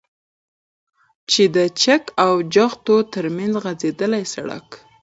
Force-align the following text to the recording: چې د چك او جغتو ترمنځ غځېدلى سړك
چې 1.31 1.43
د 1.55 1.57
چك 1.81 2.03
او 2.25 2.33
جغتو 2.55 2.95
ترمنځ 3.13 3.53
غځېدلى 3.63 4.21
سړك 4.33 4.67